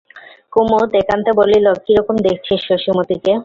[0.53, 3.33] কুমুদ একান্তে বলিল, কীরকম দেখছিস শশী মতিকে?